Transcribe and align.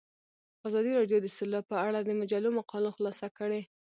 ازادي 0.67 0.91
راډیو 0.99 1.19
د 1.21 1.27
سوله 1.37 1.59
په 1.69 1.75
اړه 1.87 1.99
د 2.03 2.09
مجلو 2.19 2.49
مقالو 2.59 2.95
خلاصه 2.97 3.27
کړې. 3.37 3.61